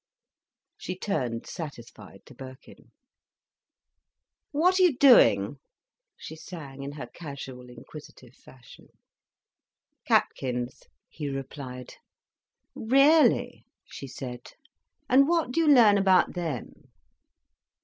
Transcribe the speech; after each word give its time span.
She 0.77 0.97
turned 0.97 1.45
satisfied 1.45 2.25
to 2.25 2.33
Birkin. 2.33 2.91
"What 4.49 4.79
are 4.79 4.81
you 4.81 4.97
doing?" 4.97 5.59
she 6.17 6.35
sang, 6.35 6.81
in 6.81 6.93
her 6.93 7.05
casual, 7.05 7.69
inquisitive 7.69 8.33
fashion. 8.33 8.87
"Catkins," 10.05 10.81
he 11.07 11.29
replied. 11.29 11.97
"Really!" 12.73 13.63
she 13.85 14.07
said. 14.07 14.53
"And 15.07 15.27
what 15.27 15.51
do 15.51 15.59
you 15.59 15.67
learn 15.67 15.99
about 15.99 16.33
them?" 16.33 16.89